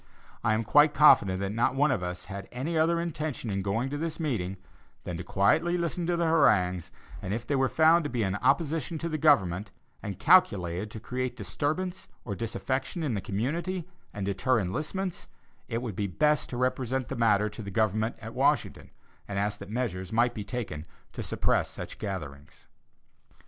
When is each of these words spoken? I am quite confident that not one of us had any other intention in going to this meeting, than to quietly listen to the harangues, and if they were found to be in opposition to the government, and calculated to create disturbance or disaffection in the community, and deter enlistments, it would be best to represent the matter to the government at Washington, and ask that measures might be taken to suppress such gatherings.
I 0.43 0.55
am 0.55 0.63
quite 0.63 0.95
confident 0.95 1.39
that 1.41 1.51
not 1.51 1.75
one 1.75 1.91
of 1.91 2.01
us 2.01 2.25
had 2.25 2.49
any 2.51 2.75
other 2.75 2.99
intention 2.99 3.51
in 3.51 3.61
going 3.61 3.87
to 3.91 3.99
this 3.99 4.19
meeting, 4.19 4.57
than 5.03 5.15
to 5.17 5.23
quietly 5.23 5.77
listen 5.77 6.07
to 6.07 6.17
the 6.17 6.25
harangues, 6.25 6.89
and 7.21 7.35
if 7.35 7.45
they 7.45 7.55
were 7.55 7.69
found 7.69 8.03
to 8.05 8.09
be 8.09 8.23
in 8.23 8.35
opposition 8.37 8.97
to 8.97 9.07
the 9.07 9.19
government, 9.19 9.69
and 10.01 10.17
calculated 10.17 10.89
to 10.89 10.99
create 10.99 11.37
disturbance 11.37 12.07
or 12.25 12.33
disaffection 12.33 13.03
in 13.03 13.13
the 13.13 13.21
community, 13.21 13.87
and 14.11 14.25
deter 14.25 14.59
enlistments, 14.59 15.27
it 15.67 15.83
would 15.83 15.95
be 15.95 16.07
best 16.07 16.49
to 16.49 16.57
represent 16.57 17.07
the 17.07 17.15
matter 17.15 17.47
to 17.49 17.61
the 17.61 17.69
government 17.69 18.15
at 18.23 18.33
Washington, 18.33 18.89
and 19.27 19.37
ask 19.37 19.59
that 19.59 19.69
measures 19.69 20.11
might 20.11 20.33
be 20.33 20.43
taken 20.43 20.87
to 21.13 21.21
suppress 21.21 21.69
such 21.69 21.99
gatherings. 21.99 22.65